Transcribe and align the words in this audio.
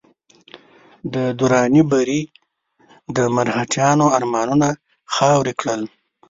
د 1.13 1.15
دراني 1.39 1.83
بري 1.91 2.21
د 3.15 3.17
مرهټیانو 3.35 4.05
ارمانونه 4.17 4.67
خاورې 5.13 5.53
کړل. 5.59 5.81